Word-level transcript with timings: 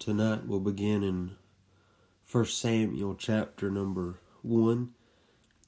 Tonight 0.00 0.46
we'll 0.46 0.60
begin 0.60 1.02
in 1.04 1.32
1 2.32 2.46
Samuel 2.46 3.14
chapter 3.14 3.70
number 3.70 4.18
1. 4.40 4.94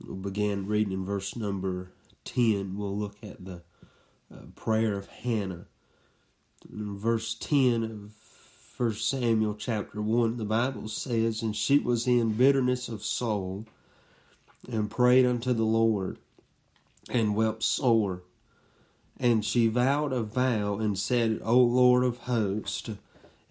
We'll 0.06 0.16
begin 0.16 0.66
reading 0.66 0.94
in 0.94 1.04
verse 1.04 1.36
number 1.36 1.92
10. 2.24 2.78
We'll 2.78 2.96
look 2.96 3.16
at 3.22 3.44
the 3.44 3.60
uh, 4.34 4.46
prayer 4.56 4.96
of 4.96 5.08
Hannah. 5.08 5.66
In 6.66 6.96
verse 6.96 7.34
10 7.34 7.84
of 7.84 8.14
1 8.78 8.94
Samuel 8.94 9.54
chapter 9.54 10.00
1, 10.00 10.38
the 10.38 10.46
Bible 10.46 10.88
says, 10.88 11.42
And 11.42 11.54
she 11.54 11.78
was 11.78 12.06
in 12.06 12.32
bitterness 12.32 12.88
of 12.88 13.04
soul, 13.04 13.66
and 14.66 14.90
prayed 14.90 15.26
unto 15.26 15.52
the 15.52 15.64
Lord, 15.64 16.16
and 17.10 17.36
wept 17.36 17.62
sore. 17.62 18.22
And 19.20 19.44
she 19.44 19.68
vowed 19.68 20.14
a 20.14 20.22
vow, 20.22 20.78
and 20.78 20.98
said, 20.98 21.40
O 21.44 21.58
Lord 21.58 22.02
of 22.02 22.16
hosts, 22.20 22.88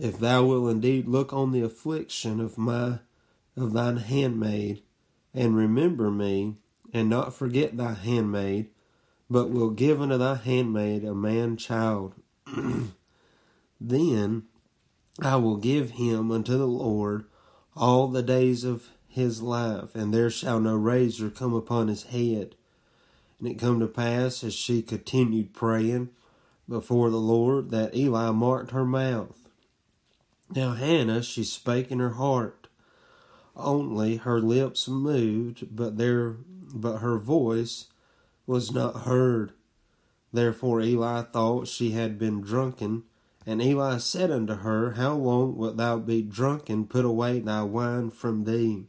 if 0.01 0.17
thou 0.17 0.43
wilt 0.43 0.71
indeed 0.71 1.07
look 1.07 1.31
on 1.31 1.51
the 1.51 1.61
affliction 1.61 2.39
of 2.41 2.57
my 2.57 2.97
of 3.55 3.71
thine 3.71 3.97
handmaid, 3.97 4.81
and 5.31 5.55
remember 5.55 6.09
me, 6.09 6.55
and 6.91 7.07
not 7.07 7.35
forget 7.35 7.77
thy 7.77 7.93
handmaid, 7.93 8.67
but 9.29 9.51
will 9.51 9.69
give 9.69 10.01
unto 10.01 10.17
thy 10.17 10.33
handmaid 10.33 11.05
a 11.05 11.13
man 11.13 11.55
child, 11.55 12.15
then 13.79 14.43
I 15.21 15.35
will 15.35 15.57
give 15.57 15.91
him 15.91 16.31
unto 16.31 16.57
the 16.57 16.67
Lord 16.67 17.25
all 17.75 18.07
the 18.07 18.23
days 18.23 18.63
of 18.63 18.89
his 19.07 19.43
life, 19.43 19.93
and 19.93 20.11
there 20.11 20.31
shall 20.31 20.59
no 20.59 20.75
razor 20.75 21.29
come 21.29 21.53
upon 21.53 21.89
his 21.89 22.03
head. 22.05 22.55
And 23.37 23.47
it 23.47 23.59
come 23.59 23.79
to 23.79 23.87
pass, 23.87 24.43
as 24.43 24.55
she 24.55 24.81
continued 24.81 25.53
praying 25.53 26.09
before 26.67 27.11
the 27.11 27.17
Lord, 27.17 27.69
that 27.69 27.95
Eli 27.95 28.31
marked 28.31 28.71
her 28.71 28.85
mouth. 28.85 29.40
Now 30.53 30.73
Hannah, 30.73 31.23
she 31.23 31.45
spake 31.45 31.91
in 31.91 31.99
her 31.99 32.11
heart. 32.11 32.67
Only 33.55 34.17
her 34.17 34.41
lips 34.41 34.87
moved, 34.87 35.73
but 35.75 35.97
there 35.97 36.35
but 36.73 36.97
her 36.97 37.17
voice 37.17 37.87
was 38.45 38.71
not 38.71 39.03
heard. 39.03 39.53
Therefore 40.33 40.81
Eli 40.81 41.21
thought 41.23 41.67
she 41.67 41.91
had 41.91 42.17
been 42.17 42.41
drunken, 42.41 43.03
and 43.45 43.61
Eli 43.61 43.97
said 43.97 44.31
unto 44.31 44.55
her, 44.55 44.91
How 44.91 45.13
long 45.13 45.55
wilt 45.55 45.77
thou 45.77 45.97
be 45.97 46.21
drunken? 46.21 46.85
Put 46.85 47.05
away 47.05 47.39
thy 47.39 47.63
wine 47.63 48.09
from 48.09 48.43
thee. 48.43 48.87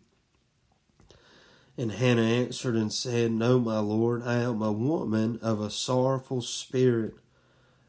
And 1.78 1.92
Hannah 1.92 2.22
answered 2.22 2.76
and 2.76 2.92
said, 2.92 3.32
No, 3.32 3.58
my 3.58 3.78
lord, 3.78 4.22
I 4.22 4.34
am 4.34 4.62
a 4.62 4.72
woman 4.72 5.38
of 5.42 5.60
a 5.60 5.70
sorrowful 5.70 6.42
spirit. 6.42 7.14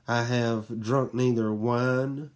I 0.07 0.23
have 0.23 0.79
drunk 0.79 1.13
neither 1.13 1.53
wine 1.53 2.31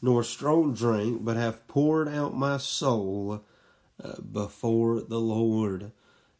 nor 0.00 0.22
strong 0.22 0.74
drink, 0.74 1.24
but 1.24 1.36
have 1.36 1.66
poured 1.66 2.08
out 2.08 2.36
my 2.36 2.56
soul 2.56 3.44
uh, 4.02 4.20
before 4.20 5.00
the 5.00 5.20
Lord. 5.20 5.92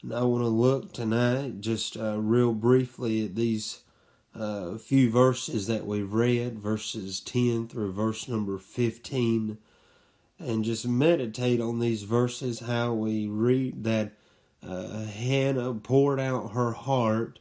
And 0.03 0.13
I 0.13 0.23
want 0.23 0.43
to 0.43 0.49
look 0.49 0.93
tonight 0.93 1.61
just 1.61 1.97
uh, 1.97 2.19
real 2.21 2.53
briefly 2.53 3.25
at 3.25 3.35
these 3.35 3.81
uh, 4.39 4.77
few 4.77 5.11
verses 5.11 5.67
that 5.67 5.87
we've 5.87 6.13
read, 6.13 6.59
verses 6.59 7.21
10 7.21 7.69
through 7.69 7.93
verse 7.93 8.29
number 8.29 8.59
15, 8.59 9.59
and 10.39 10.65
just 10.65 10.87
meditate 10.87 11.61
on 11.61 11.81
these 11.81 12.03
verses, 12.03 12.61
how 12.61 12.93
we 12.93 13.27
read 13.27 13.85
that 13.85 14.13
uh, 14.67 15.05
Hannah 15.05 15.73
poured 15.75 16.21
out 16.21 16.53
her 16.53 16.73
heart 16.73 17.39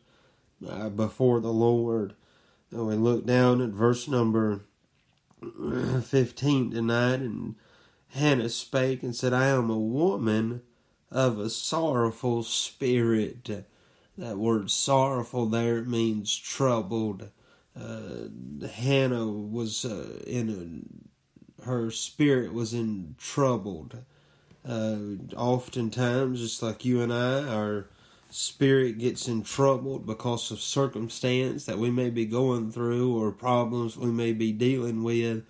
uh, 0.68 0.90
before 0.90 1.42
the 1.42 1.52
Lord. 1.52 2.16
And 2.72 2.88
we 2.88 2.96
look 2.96 3.26
down 3.26 3.62
at 3.62 3.70
verse 3.70 4.08
number 4.08 4.62
15 6.02 6.72
tonight, 6.72 7.20
and 7.20 7.56
Hannah 8.10 8.50
spake 8.50 9.04
and 9.04 9.16
said, 9.16 9.34
I 9.34 9.48
am 9.48 9.70
a 9.70 9.78
woman 9.78 10.62
of 11.12 11.40
a 11.40 11.50
sorrowful 11.50 12.44
spirit. 12.44 13.66
That 14.18 14.38
word 14.38 14.72
sorrowful 14.72 15.48
there 15.48 15.82
means 15.82 16.36
troubled. 16.38 17.30
Uh, 17.78 18.68
Hannah 18.74 19.28
was 19.28 19.84
uh, 19.84 20.22
in 20.26 20.88
a, 21.62 21.66
her 21.66 21.92
spirit 21.92 22.54
was 22.54 22.74
in 22.74 23.16
troubled. 23.18 23.98
Uh, 24.68 24.98
oftentimes, 25.36 26.40
just 26.40 26.64
like 26.64 26.86
you 26.86 27.02
and 27.02 27.14
I, 27.14 27.44
our 27.44 27.88
spirit 28.36 28.98
gets 28.98 29.30
in 29.30 29.42
trouble 29.44 29.98
because 29.98 30.52
of 30.52 30.60
circumstance 30.60 31.66
that 31.66 31.80
we 31.80 31.90
may 31.90 32.10
be 32.10 32.26
going 32.26 32.70
through 32.70 33.18
or 33.18 33.32
problems 33.32 33.96
we 33.96 34.12
may 34.12 34.34
be 34.34 34.52
dealing 34.52 35.04
with. 35.04 35.46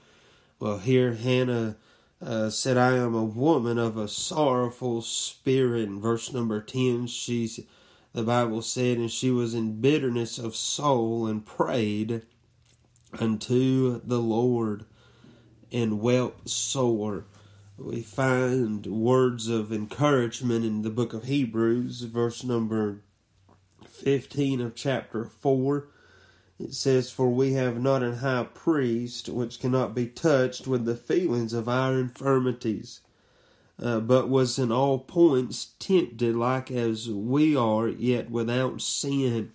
Well, 0.59 0.77
here 0.77 1.15
Hannah 1.15 1.77
uh, 2.21 2.51
said, 2.51 2.77
I 2.77 2.95
am 2.97 3.15
a 3.15 3.23
woman 3.23 3.79
of 3.79 3.97
a 3.97 4.07
sorrowful 4.07 5.01
spirit. 5.01 5.89
In 5.89 5.99
verse 5.99 6.31
number 6.31 6.61
10, 6.61 7.07
she's, 7.07 7.59
the 8.13 8.21
Bible 8.21 8.61
said, 8.61 8.97
and 8.97 9.11
she 9.11 9.31
was 9.31 9.55
in 9.55 9.81
bitterness 9.81 10.37
of 10.37 10.55
soul 10.55 11.25
and 11.25 11.43
prayed 11.43 12.21
unto 13.19 13.99
the 14.03 14.19
Lord 14.19 14.85
and 15.71 15.99
wept 15.99 16.49
sore 16.49 17.25
we 17.77 18.01
find 18.01 18.85
words 18.85 19.49
of 19.49 19.71
encouragement 19.71 20.63
in 20.63 20.81
the 20.81 20.89
book 20.89 21.13
of 21.13 21.25
Hebrews, 21.25 22.01
verse 22.03 22.43
number 22.43 23.01
15 23.89 24.61
of 24.61 24.75
chapter 24.75 25.25
4. 25.25 25.87
It 26.57 26.73
says, 26.73 27.11
For 27.11 27.29
we 27.29 27.53
have 27.53 27.81
not 27.81 28.01
an 28.01 28.17
high 28.17 28.47
priest 28.53 29.27
which 29.27 29.59
cannot 29.59 29.93
be 29.93 30.07
touched 30.07 30.67
with 30.67 30.85
the 30.85 30.95
feelings 30.95 31.51
of 31.51 31.67
our 31.67 31.99
infirmities, 31.99 33.01
uh, 33.81 33.99
but 33.99 34.29
was 34.29 34.57
in 34.57 34.71
all 34.71 34.99
points 34.99 35.73
tempted 35.77 36.33
like 36.33 36.71
as 36.71 37.09
we 37.09 37.57
are, 37.57 37.89
yet 37.89 38.31
without 38.31 38.79
sin. 38.79 39.51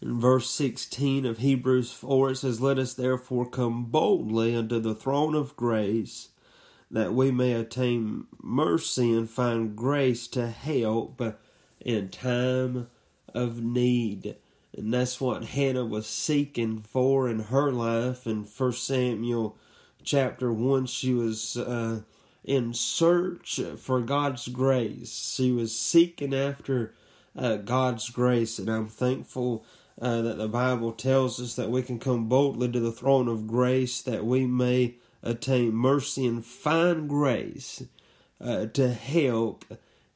In 0.00 0.18
verse 0.18 0.48
16 0.48 1.26
of 1.26 1.38
Hebrews 1.38 1.92
4, 1.92 2.30
it 2.30 2.36
says, 2.36 2.62
Let 2.62 2.78
us 2.78 2.94
therefore 2.94 3.50
come 3.50 3.84
boldly 3.84 4.56
unto 4.56 4.80
the 4.80 4.94
throne 4.94 5.34
of 5.34 5.54
grace 5.54 6.30
that 6.90 7.12
we 7.12 7.30
may 7.30 7.52
attain 7.52 8.26
mercy 8.42 9.12
and 9.12 9.28
find 9.28 9.76
grace 9.76 10.26
to 10.28 10.48
help 10.48 11.22
in 11.80 12.08
time 12.08 12.88
of 13.34 13.62
need. 13.62 14.36
And 14.76 14.94
that's 14.94 15.20
what 15.20 15.44
Hannah 15.44 15.84
was 15.84 16.06
seeking 16.06 16.80
for 16.80 17.28
in 17.28 17.40
her 17.40 17.70
life. 17.70 18.26
In 18.26 18.44
First 18.44 18.86
Samuel 18.86 19.56
chapter 20.02 20.52
1, 20.52 20.86
she 20.86 21.12
was 21.12 21.56
uh, 21.56 22.02
in 22.44 22.72
search 22.72 23.60
for 23.76 24.00
God's 24.00 24.48
grace. 24.48 25.34
She 25.34 25.52
was 25.52 25.76
seeking 25.76 26.34
after 26.34 26.94
uh, 27.36 27.56
God's 27.56 28.08
grace. 28.08 28.58
And 28.58 28.68
I'm 28.68 28.88
thankful 28.88 29.64
uh, 30.00 30.22
that 30.22 30.38
the 30.38 30.48
Bible 30.48 30.92
tells 30.92 31.40
us 31.40 31.54
that 31.56 31.70
we 31.70 31.82
can 31.82 31.98
come 31.98 32.28
boldly 32.28 32.70
to 32.70 32.80
the 32.80 32.92
throne 32.92 33.28
of 33.28 33.46
grace 33.46 34.00
that 34.02 34.24
we 34.24 34.46
may 34.46 34.94
attain 35.22 35.74
mercy 35.74 36.26
and 36.26 36.44
find 36.44 37.08
grace 37.08 37.82
uh, 38.40 38.66
to 38.66 38.92
help 38.92 39.64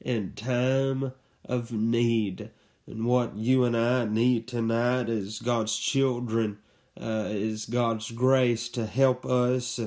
in 0.01 0.33
time 0.33 1.13
of 1.45 1.73
need. 1.73 2.51
And 2.87 3.07
what 3.07 3.37
you 3.37 3.65
and 3.65 3.77
I 3.77 4.05
need 4.05 4.49
tonight 4.49 5.09
is 5.09 5.39
God's 5.39 5.77
children, 5.77 6.59
uh, 7.01 7.29
is 7.29 7.67
God's 7.67 8.11
grace 8.11 8.69
to 8.71 8.87
help 8.87 9.25
us 9.25 9.81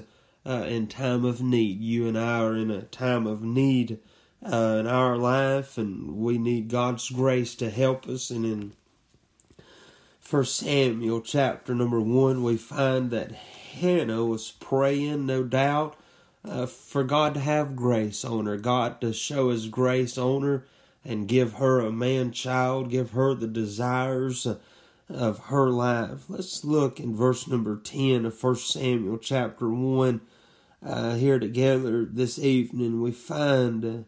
uh, 0.45 0.65
in 0.67 0.87
time 0.87 1.25
of 1.25 1.41
need. 1.41 1.81
You 1.81 2.07
and 2.07 2.17
I 2.17 2.39
are 2.39 2.55
in 2.55 2.71
a 2.71 2.83
time 2.83 3.27
of 3.27 3.41
need 3.41 3.99
uh, 4.43 4.77
in 4.79 4.87
our 4.87 5.17
life, 5.17 5.77
and 5.77 6.17
we 6.17 6.37
need 6.37 6.69
God's 6.69 7.09
grace 7.09 7.55
to 7.55 7.69
help 7.69 8.07
us. 8.07 8.29
And 8.29 8.45
in 8.45 8.73
First 10.19 10.55
Samuel 10.55 11.21
chapter 11.21 11.75
number 11.75 11.99
one, 11.99 12.43
we 12.43 12.57
find 12.57 13.11
that 13.11 13.31
Hannah 13.75 14.25
was 14.25 14.51
praying, 14.51 15.25
no 15.25 15.43
doubt, 15.43 15.95
uh, 16.43 16.65
for 16.65 17.03
God 17.03 17.33
to 17.33 17.39
have 17.39 17.75
grace 17.75 18.23
on 18.23 18.45
her, 18.45 18.57
God 18.57 19.01
to 19.01 19.13
show 19.13 19.49
His 19.49 19.67
grace 19.67 20.17
on 20.17 20.43
her 20.43 20.65
and 21.03 21.27
give 21.27 21.53
her 21.53 21.79
a 21.79 21.91
man 21.91 22.31
child, 22.31 22.89
give 22.89 23.11
her 23.11 23.33
the 23.33 23.47
desires 23.47 24.47
of 25.09 25.39
her 25.45 25.69
life. 25.69 26.25
Let's 26.29 26.63
look 26.63 26.99
in 26.99 27.15
verse 27.15 27.47
number 27.47 27.77
10 27.77 28.25
of 28.25 28.43
1 28.43 28.55
Samuel 28.55 29.17
chapter 29.19 29.69
1 29.69 30.21
uh, 30.83 31.15
here 31.15 31.39
together 31.39 32.05
this 32.05 32.39
evening. 32.39 33.01
We 33.01 33.11
find 33.11 34.05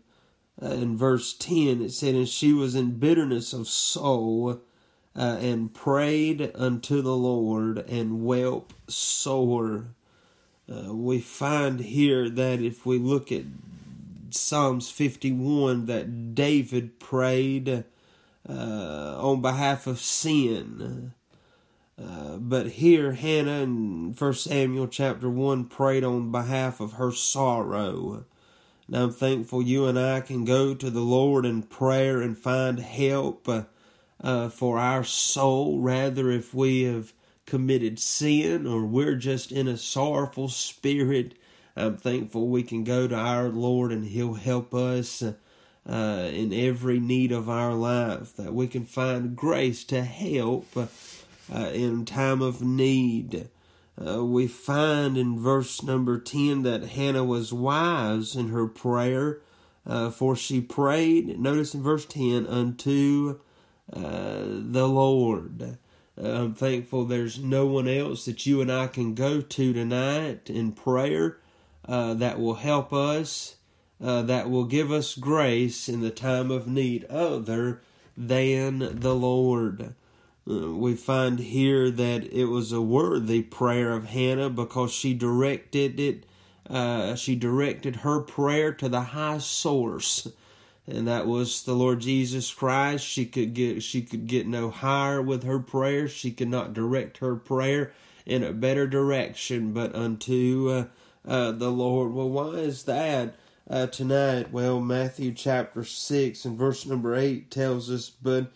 uh, 0.62 0.66
in 0.66 0.98
verse 0.98 1.34
10 1.34 1.82
it 1.82 1.92
said, 1.92 2.16
And 2.16 2.28
she 2.28 2.54
was 2.54 2.76
in 2.76 3.00
bitterness 3.00 3.54
of 3.54 3.68
soul 3.68 4.62
uh, 5.18 5.38
and 5.42 5.74
prayed 5.74 6.52
unto 6.54 7.02
the 7.02 7.16
Lord 7.16 7.80
and 7.90 8.24
wept 8.24 8.74
sore. 8.88 9.88
Uh, 10.72 10.94
we 10.94 11.20
find 11.20 11.80
here 11.80 12.30
that 12.30 12.62
if 12.62 12.86
we 12.86 13.00
look 13.00 13.32
at 13.32 13.44
Psalms 14.30 14.92
51, 14.92 15.88
that 15.88 16.36
David 16.36 17.00
prayed 17.00 17.84
uh, 18.48 19.16
on 19.18 19.42
behalf 19.42 19.88
of 19.88 20.00
sin. 20.00 21.14
Uh, 22.00 22.38
but 22.38 22.68
here, 22.68 23.14
Hannah 23.14 23.64
in 23.64 24.14
1 24.16 24.34
Samuel 24.34 24.88
chapter 24.88 25.30
1 25.30 25.66
prayed 25.66 26.04
on 26.04 26.32
behalf 26.32 26.80
of 26.80 26.94
her 26.94 27.12
sorrow. 27.12 28.26
Now 28.88 29.04
I'm 29.06 29.12
thankful 29.12 29.64
you 29.64 29.88
and 29.88 29.98
I 29.98 30.22
can 30.22 30.46
go 30.46 30.76
to 30.76 30.90
the 30.92 31.02
Lord 31.02 31.46
in 31.46 31.64
prayer 31.64 32.22
and 32.22 32.38
find 32.38 32.80
help 32.80 33.50
uh, 34.24 34.28
uh, 34.28 34.50
for 34.50 34.80
our 34.80 35.04
soul. 35.04 35.80
Rather, 35.80 36.32
if 36.32 36.54
we 36.54 36.84
have 36.84 37.14
committed 37.46 38.00
sin 38.00 38.68
or 38.68 38.86
we're 38.86 39.16
just 39.16 39.52
in 39.52 39.68
a 39.68 39.78
sorrowful 39.78 40.50
spirit, 40.50 41.34
I'm 41.76 41.98
thankful 41.98 42.48
we 42.48 42.64
can 42.64 42.84
go 42.84 43.08
to 43.08 43.16
our 43.16 43.50
Lord 43.50 43.92
and 43.92 44.06
He'll 44.06 44.34
help 44.34 44.74
us 44.74 45.24
uh, 45.24 46.30
in 46.34 46.52
every 46.52 47.00
need 47.00 47.32
of 47.32 47.50
our 47.50 47.74
life, 47.74 48.36
that 48.36 48.54
we 48.54 48.68
can 48.68 48.86
find 48.86 49.36
grace 49.36 49.84
to 49.86 50.04
help 50.04 50.68
uh, 50.76 50.88
in 51.74 52.04
time 52.04 52.42
of 52.42 52.62
need. 52.62 53.48
Uh, 54.00 54.24
we 54.24 54.48
find 54.48 55.18
in 55.18 55.40
verse 55.40 55.82
number 55.82 56.20
10 56.20 56.64
that 56.64 56.90
Hannah 56.90 57.24
was 57.24 57.54
wise 57.54 58.36
in 58.36 58.50
her 58.50 58.68
prayer, 58.68 59.40
uh, 59.86 60.10
for 60.12 60.36
she 60.36 60.60
prayed, 60.60 61.40
notice 61.40 61.74
in 61.74 61.82
verse 61.82 62.06
10, 62.06 62.46
unto 62.46 63.40
uh, 63.92 64.44
the 64.44 64.88
Lord. 64.88 65.78
Uh, 66.22 66.30
I'm 66.30 66.54
thankful 66.54 67.06
there's 67.06 67.40
no 67.40 67.66
one 67.66 67.88
else 67.88 68.26
that 68.26 68.46
you 68.46 68.62
and 68.62 68.72
I 68.72 68.88
can 68.88 69.16
go 69.16 69.40
to 69.40 69.74
tonight 69.74 70.50
in 70.50 70.74
prayer 70.74 71.38
uh, 71.88 72.14
that 72.16 72.40
will 72.40 72.56
help 72.56 72.92
us, 72.92 73.56
uh, 74.04 74.24
that 74.24 74.50
will 74.50 74.66
give 74.66 74.92
us 74.92 75.16
grace 75.16 75.88
in 75.88 76.02
the 76.02 76.12
time 76.12 76.52
of 76.52 76.68
need, 76.68 77.06
other 77.06 77.82
than 78.18 79.00
the 79.00 79.16
Lord. 79.16 79.94
Uh, 80.50 80.74
we 80.74 80.96
find 80.96 81.40
here 81.40 81.90
that 81.90 82.26
it 82.34 82.46
was 82.46 82.72
a 82.72 82.82
worthy 82.82 83.42
prayer 83.42 83.94
of 83.94 84.06
Hannah 84.06 84.50
because 84.50 84.92
she 84.92 85.14
directed 85.14 86.00
it, 86.00 86.26
she 87.18 87.36
directed 87.36 87.98
her 87.98 88.20
prayer 88.20 88.74
to 88.74 88.90
the 88.90 89.02
high 89.02 89.38
source 89.38 90.28
and 90.88 91.08
that 91.08 91.28
was 91.28 91.64
the 91.64 91.74
Lord 91.74 92.00
Jesus 92.00 92.54
Christ. 92.54 93.06
She 93.06 93.26
could 93.26 93.54
get 93.54 93.84
she 93.84 94.02
could 94.02 94.26
get 94.28 94.48
no 94.48 94.70
higher 94.70 95.22
with 95.22 95.44
her 95.44 95.60
prayer. 95.60 96.08
She 96.08 96.32
could 96.32 96.48
not 96.48 96.74
direct 96.74 97.18
her 97.18 97.36
prayer 97.36 97.92
in 98.26 98.44
a 98.44 98.54
better 98.54 98.88
direction, 98.88 99.74
but 99.74 99.94
unto 99.94 100.70
uh, 100.70 101.30
uh, 101.30 101.52
the 101.52 101.70
Lord. 101.70 102.14
Well, 102.14 102.30
why 102.30 102.52
is 102.60 102.84
that 102.84 103.36
uh, 103.70 103.88
tonight? 103.88 104.52
Well, 104.52 104.80
Matthew 104.80 105.34
chapter 105.34 105.84
six 105.84 106.46
and 106.46 106.58
verse 106.58 106.86
number 106.86 107.16
eight 107.16 107.52
tells 107.52 107.92
us, 107.92 108.10
but. 108.10 108.52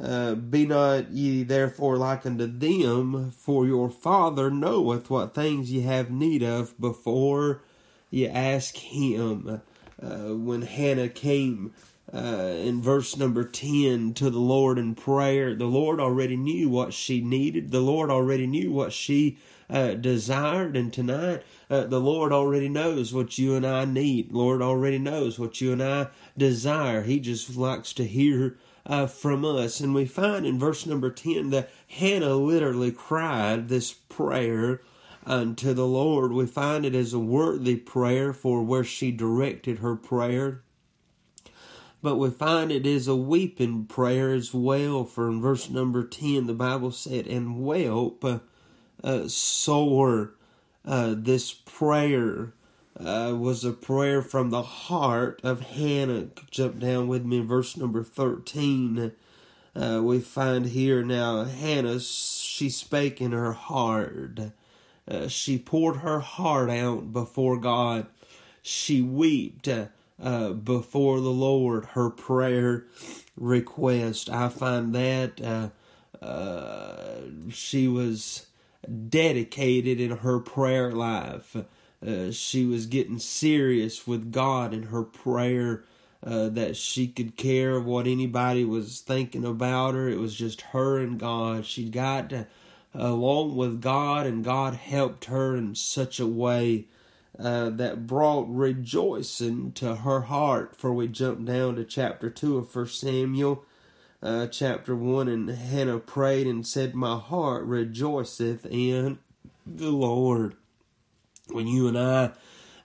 Uh, 0.00 0.34
be 0.34 0.64
not 0.64 1.10
ye 1.10 1.42
therefore 1.42 1.98
like 1.98 2.24
unto 2.24 2.46
them, 2.46 3.30
for 3.32 3.66
your 3.66 3.90
Father 3.90 4.48
knoweth 4.48 5.10
what 5.10 5.34
things 5.34 5.70
ye 5.70 5.82
have 5.82 6.10
need 6.10 6.42
of 6.42 6.80
before 6.80 7.60
ye 8.08 8.26
ask 8.26 8.76
Him 8.76 9.60
uh, 10.02 10.34
when 10.34 10.62
Hannah 10.62 11.08
came 11.08 11.72
uh, 12.12 12.54
in 12.56 12.82
verse 12.82 13.16
number 13.16 13.44
10 13.44 14.14
to 14.14 14.30
the 14.30 14.38
Lord 14.38 14.78
in 14.78 14.94
prayer, 14.94 15.54
the 15.54 15.66
Lord 15.66 16.00
already 16.00 16.36
knew 16.36 16.68
what 16.68 16.92
she 16.92 17.20
needed. 17.20 17.70
The 17.70 17.80
Lord 17.80 18.10
already 18.10 18.46
knew 18.46 18.72
what 18.72 18.92
she 18.92 19.38
uh, 19.68 19.94
desired. 19.94 20.76
And 20.76 20.92
tonight, 20.92 21.42
uh, 21.68 21.84
the 21.84 22.00
Lord 22.00 22.32
already 22.32 22.68
knows 22.68 23.14
what 23.14 23.38
you 23.38 23.54
and 23.54 23.66
I 23.66 23.84
need. 23.84 24.32
Lord 24.32 24.60
already 24.60 24.98
knows 24.98 25.38
what 25.38 25.60
you 25.60 25.72
and 25.72 25.82
I 25.82 26.08
desire. 26.36 27.02
He 27.02 27.20
just 27.20 27.56
likes 27.56 27.92
to 27.94 28.06
hear 28.06 28.58
uh, 28.86 29.06
from 29.06 29.44
us. 29.44 29.80
And 29.80 29.94
we 29.94 30.06
find 30.06 30.44
in 30.44 30.58
verse 30.58 30.86
number 30.86 31.10
10 31.10 31.50
that 31.50 31.70
Hannah 31.86 32.34
literally 32.34 32.90
cried 32.90 33.68
this 33.68 33.92
prayer 33.92 34.80
unto 35.26 35.72
the 35.74 35.86
Lord. 35.86 36.32
We 36.32 36.46
find 36.46 36.84
it 36.84 36.94
as 36.94 37.12
a 37.12 37.18
worthy 37.18 37.76
prayer 37.76 38.32
for 38.32 38.62
where 38.62 38.84
she 38.84 39.10
directed 39.10 39.78
her 39.78 39.96
prayer. 39.96 40.62
But 42.02 42.16
we 42.16 42.30
find 42.30 42.72
it 42.72 42.86
is 42.86 43.06
a 43.06 43.16
weeping 43.16 43.84
prayer 43.84 44.32
as 44.32 44.54
well. 44.54 45.04
For 45.04 45.28
in 45.28 45.40
verse 45.40 45.68
number 45.68 46.02
10, 46.02 46.46
the 46.46 46.54
Bible 46.54 46.92
said, 46.92 47.26
And 47.26 47.68
uh, 48.22 48.38
uh, 49.04 49.28
sore. 49.28 50.34
Uh, 50.84 51.14
this 51.16 51.52
prayer 51.52 52.54
uh, 52.98 53.34
was 53.38 53.64
a 53.64 53.72
prayer 53.72 54.22
from 54.22 54.50
the 54.50 54.62
heart 54.62 55.40
of 55.44 55.60
Hannah. 55.60 56.28
Jump 56.50 56.78
down 56.78 57.06
with 57.06 57.24
me 57.24 57.38
in 57.38 57.46
verse 57.46 57.76
number 57.76 58.02
13. 58.02 59.12
Uh, 59.76 60.00
we 60.02 60.20
find 60.20 60.66
here 60.66 61.02
now 61.02 61.44
Hannah, 61.44 62.00
she 62.00 62.70
spake 62.70 63.20
in 63.20 63.32
her 63.32 63.52
heart. 63.52 64.40
Uh, 65.08 65.28
she 65.28 65.58
poured 65.58 65.98
her 65.98 66.20
heart 66.20 66.70
out 66.70 67.12
before 67.12 67.58
God. 67.58 68.06
She 68.62 69.02
wept 69.02 69.68
uh, 69.68 69.86
uh, 70.22 70.50
before 70.52 71.20
the 71.20 71.30
Lord 71.30 71.84
her 71.86 72.10
prayer 72.10 72.84
request. 73.36 74.30
I 74.30 74.48
find 74.48 74.94
that 74.94 75.40
uh, 75.42 76.24
uh, 76.24 77.22
she 77.50 77.88
was 77.88 78.46
dedicated 79.08 80.00
in 80.00 80.18
her 80.18 80.38
prayer 80.38 80.92
life. 80.92 81.56
Uh, 82.06 82.30
she 82.30 82.64
was 82.64 82.86
getting 82.86 83.18
serious 83.18 84.06
with 84.06 84.32
God 84.32 84.72
in 84.72 84.84
her 84.84 85.02
prayer. 85.02 85.84
that 86.22 86.76
she 86.76 87.08
could 87.08 87.36
care 87.36 87.80
what 87.80 88.06
anybody 88.06 88.64
was 88.64 89.00
thinking 89.00 89.44
about 89.44 89.94
her. 89.94 90.08
It 90.08 90.18
was 90.18 90.34
just 90.34 90.60
her 90.60 90.98
and 90.98 91.18
God. 91.18 91.64
She 91.64 91.88
got 91.88 92.30
to 92.30 92.46
along 92.94 93.56
with 93.56 93.80
God, 93.80 94.26
and 94.26 94.44
God 94.44 94.74
helped 94.74 95.26
her 95.26 95.56
in 95.56 95.74
such 95.74 96.18
a 96.18 96.26
way 96.26 96.86
uh, 97.38 97.70
that 97.70 98.06
brought 98.06 98.46
rejoicing 98.48 99.72
to 99.72 99.96
her 99.96 100.22
heart. 100.22 100.76
For 100.76 100.92
we 100.92 101.08
jump 101.08 101.44
down 101.46 101.76
to 101.76 101.84
chapter 101.84 102.28
2 102.28 102.58
of 102.58 102.70
First 102.70 103.00
Samuel, 103.00 103.64
uh, 104.22 104.46
chapter 104.48 104.94
1, 104.94 105.28
and 105.28 105.48
Hannah 105.48 105.98
prayed 105.98 106.46
and 106.46 106.66
said, 106.66 106.94
My 106.94 107.16
heart 107.16 107.64
rejoiceth 107.64 108.66
in 108.66 109.18
the 109.66 109.90
Lord. 109.90 110.56
When 111.48 111.66
you 111.66 111.88
and 111.88 111.98
I 111.98 112.32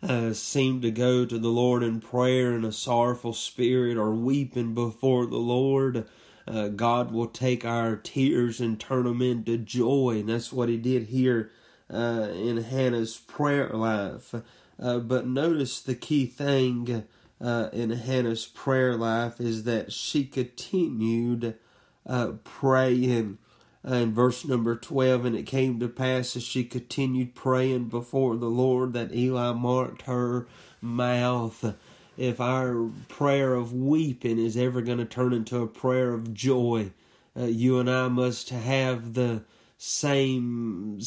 uh, 0.01 0.33
seem 0.33 0.81
to 0.81 0.91
go 0.91 1.25
to 1.25 1.37
the 1.37 1.49
Lord 1.49 1.83
in 1.83 1.99
prayer 1.99 2.55
in 2.55 2.63
a 2.63 2.71
sorrowful 2.71 3.33
spirit 3.33 3.97
or 3.97 4.11
weeping 4.11 4.73
before 4.73 5.25
the 5.25 5.37
Lord, 5.37 6.07
uh, 6.47 6.67
God 6.69 7.11
will 7.11 7.27
take 7.27 7.65
our 7.65 7.95
tears 7.95 8.59
and 8.59 8.79
turn 8.79 9.05
them 9.05 9.21
into 9.21 9.57
joy. 9.57 10.17
And 10.19 10.29
that's 10.29 10.53
what 10.53 10.69
He 10.69 10.77
did 10.77 11.03
here 11.03 11.51
uh, 11.91 12.29
in 12.33 12.57
Hannah's 12.57 13.17
prayer 13.17 13.69
life. 13.69 14.35
Uh, 14.79 14.99
but 14.99 15.25
notice 15.25 15.81
the 15.81 15.95
key 15.95 16.25
thing 16.25 17.05
uh, 17.41 17.69
in 17.73 17.91
Hannah's 17.91 18.45
prayer 18.45 18.95
life 18.95 19.39
is 19.39 19.63
that 19.63 19.91
she 19.91 20.25
continued 20.25 21.55
uh, 22.05 22.33
praying. 22.43 23.37
in 23.83 24.13
verse 24.13 24.45
number 24.45 24.75
12, 24.75 25.25
and 25.25 25.35
it 25.35 25.43
came 25.43 25.79
to 25.79 25.87
pass 25.87 26.35
as 26.35 26.43
she 26.43 26.63
continued 26.63 27.35
praying 27.35 27.85
before 27.85 28.35
the 28.35 28.49
Lord 28.49 28.93
that 28.93 29.13
Eli 29.13 29.53
marked 29.53 30.03
her 30.03 30.47
mouth 30.81 31.75
if 32.17 32.39
our 32.39 32.89
prayer 33.07 33.53
of 33.53 33.73
weeping 33.73 34.37
is 34.37 34.57
ever 34.57 34.81
going 34.81 34.97
to 34.97 35.05
turn 35.05 35.33
into 35.33 35.61
a 35.61 35.67
prayer 35.67 36.13
of 36.13 36.33
joy, 36.33 36.91
uh, 37.37 37.45
you 37.45 37.79
and 37.79 37.89
I 37.89 38.07
must 38.07 38.49
have 38.49 39.13
the 39.13 39.43
same 39.77 40.99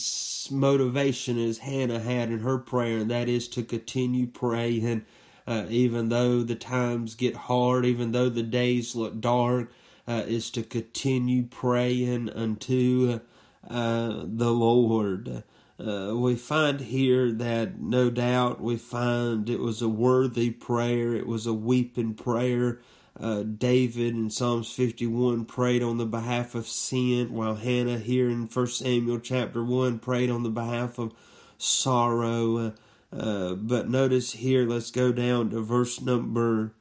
motivation 0.51 1.39
as 1.39 1.59
Hannah 1.59 2.01
had 2.01 2.31
in 2.31 2.41
her 2.41 2.59
prayer, 2.59 2.99
and 2.99 3.11
that 3.11 3.29
is 3.29 3.49
to 3.49 3.63
continue 3.63 4.27
praying, 4.27 5.05
uh, 5.47 5.65
even 5.71 6.11
though 6.11 6.43
the 6.43 6.55
times 6.55 7.15
get 7.15 7.35
hard, 7.35 7.87
even 7.87 8.13
though 8.13 8.29
the 8.29 8.43
days 8.43 8.95
look 8.95 9.21
dark, 9.21 9.73
uh, 10.07 10.25
is 10.27 10.51
to 10.51 10.63
continue 10.63 11.45
praying 11.45 12.31
unto 12.31 13.21
uh, 13.69 14.23
the 14.25 14.51
Lord. 14.51 15.43
Uh, 15.79 16.13
we 16.17 16.35
find 16.35 16.81
here 16.81 17.31
that 17.31 17.81
no 17.81 18.11
doubt 18.11 18.61
we 18.61 18.77
find 18.77 19.49
it 19.49 19.61
was 19.61 19.81
a 19.81 19.89
worthy 19.89 20.51
prayer, 20.51 21.15
it 21.15 21.27
was 21.27 21.47
a 21.47 21.55
weeping 21.55 22.15
prayer. 22.15 22.81
Uh, 23.19 23.43
David 23.43 24.15
in 24.15 24.31
Psalms 24.31 24.73
51 24.73 25.45
prayed 25.45 25.83
on 25.83 25.99
the 25.99 26.07
behalf 26.07 26.55
of 26.55 26.67
sin, 26.67 27.33
while 27.33 27.57
Hannah 27.57 27.99
here 27.99 28.29
in 28.29 28.47
1 28.47 28.67
Samuel 28.69 29.21
chapter 29.21 29.63
1 29.63 29.99
prayed 29.99 30.31
on 30.31 30.43
the 30.43 30.51
behalf 30.51 30.99
of 30.99 31.13
sorrow. 31.59 32.75
Uh, 33.13 33.55
but 33.55 33.89
notice 33.89 34.33
here, 34.33 34.67
let's 34.69 34.91
go 34.91 35.13
down 35.13 35.51
to 35.51 35.61
verse 35.61 36.01
number 36.01 36.73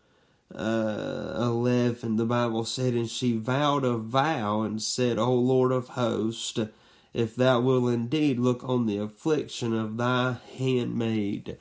uh, 0.54 1.34
11. 1.38 2.18
The 2.18 2.26
Bible 2.26 2.66
said, 2.66 2.94
And 2.94 3.10
she 3.10 3.38
vowed 3.38 3.84
a 3.84 3.98
vow 3.98 4.62
and 4.62 4.82
said, 4.82 5.18
O 5.18 5.34
Lord 5.34 5.72
of 5.72 5.90
hosts, 5.90 6.60
if 7.14 7.36
thou 7.36 7.60
wilt 7.60 7.94
indeed 7.94 8.40
look 8.40 8.64
on 8.64 8.86
the 8.86 8.98
affliction 8.98 9.74
of 9.74 9.98
thy 9.98 10.38
handmaid. 10.58 11.58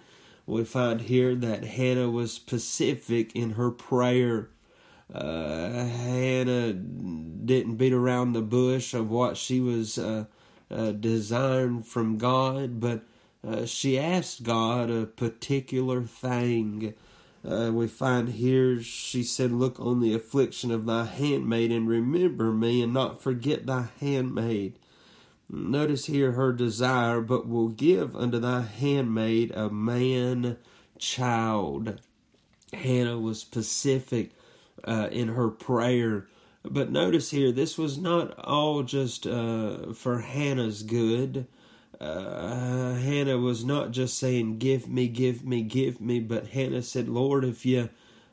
We 0.46 0.64
find 0.64 1.00
here 1.00 1.34
that 1.34 1.64
Hannah 1.64 2.10
was 2.10 2.32
specific 2.32 3.34
in 3.34 3.52
her 3.52 3.70
prayer. 3.70 4.50
Uh, 5.12 5.84
Hannah 5.84 6.72
didn't 6.72 7.76
beat 7.76 7.92
around 7.92 8.32
the 8.32 8.42
bush 8.42 8.94
of 8.94 9.10
what 9.10 9.36
she 9.36 9.60
was 9.60 9.98
uh, 9.98 10.26
uh, 10.70 10.92
desiring 10.92 11.82
from 11.82 12.18
God, 12.18 12.80
but 12.80 13.02
uh, 13.46 13.66
she 13.66 13.98
asked 13.98 14.42
God 14.42 14.90
a 14.90 15.06
particular 15.06 16.02
thing. 16.02 16.94
Uh, 17.48 17.70
we 17.72 17.86
find 17.86 18.30
here 18.30 18.82
she 18.82 19.22
said, 19.22 19.52
Look 19.52 19.78
on 19.78 20.00
the 20.00 20.14
affliction 20.14 20.70
of 20.72 20.86
thy 20.86 21.04
handmaid 21.04 21.70
and 21.70 21.88
remember 21.88 22.52
me 22.52 22.82
and 22.82 22.92
not 22.92 23.22
forget 23.22 23.66
thy 23.66 23.88
handmaid. 24.00 24.78
Notice 25.48 26.06
here 26.06 26.32
her 26.32 26.52
desire, 26.52 27.20
but 27.20 27.48
will 27.48 27.68
give 27.68 28.16
unto 28.16 28.38
thy 28.38 28.62
handmaid 28.62 29.52
a 29.52 29.70
man 29.70 30.56
child. 30.98 32.00
Hannah 32.72 33.18
was 33.18 33.40
specific 33.40 34.32
uh, 34.84 35.08
in 35.12 35.28
her 35.28 35.48
prayer. 35.48 36.26
But 36.64 36.90
notice 36.90 37.30
here, 37.30 37.52
this 37.52 37.78
was 37.78 37.96
not 37.96 38.36
all 38.40 38.82
just 38.82 39.24
uh, 39.24 39.92
for 39.92 40.20
Hannah's 40.20 40.82
good. 40.82 41.46
Uh, 42.00 42.94
Hannah 42.94 43.38
was 43.38 43.64
not 43.64 43.92
just 43.92 44.18
saying, 44.18 44.58
Give 44.58 44.88
me, 44.88 45.06
give 45.06 45.44
me, 45.44 45.62
give 45.62 46.00
me, 46.00 46.18
but 46.18 46.48
Hannah 46.48 46.82
said, 46.82 47.08
Lord, 47.08 47.44
if 47.44 47.64
you 47.64 47.88